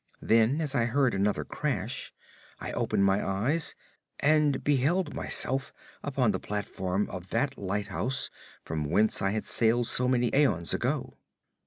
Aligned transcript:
Then 0.23 0.61
as 0.61 0.73
I 0.73 0.85
heard 0.85 1.13
another 1.13 1.45
crash 1.45 2.11
I 2.59 2.71
opened 2.71 3.05
my 3.05 3.23
eyes 3.23 3.75
and 4.19 4.63
beheld 4.63 5.13
myself 5.13 5.71
upon 6.01 6.31
the 6.31 6.39
platform 6.39 7.07
of 7.11 7.29
that 7.29 7.55
lighthouse 7.55 8.31
whence 8.67 9.21
I 9.21 9.29
had 9.29 9.45
sailed 9.45 9.85
so 9.85 10.07
many 10.07 10.33
aeons 10.35 10.73
ago. 10.73 11.19